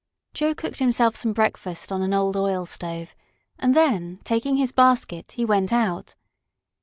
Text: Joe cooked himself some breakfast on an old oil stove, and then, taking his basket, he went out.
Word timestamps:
Joe 0.33 0.55
cooked 0.55 0.79
himself 0.79 1.15
some 1.15 1.31
breakfast 1.31 1.91
on 1.91 2.01
an 2.01 2.11
old 2.11 2.35
oil 2.35 2.65
stove, 2.65 3.13
and 3.59 3.75
then, 3.75 4.19
taking 4.23 4.57
his 4.57 4.71
basket, 4.71 5.33
he 5.33 5.45
went 5.45 5.71
out. 5.71 6.15